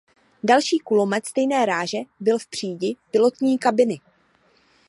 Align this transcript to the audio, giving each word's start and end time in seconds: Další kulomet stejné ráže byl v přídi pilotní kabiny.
Další 0.43 0.79
kulomet 0.79 1.25
stejné 1.25 1.65
ráže 1.65 1.97
byl 2.19 2.39
v 2.39 2.47
přídi 2.47 2.95
pilotní 3.11 3.57
kabiny. 3.57 3.99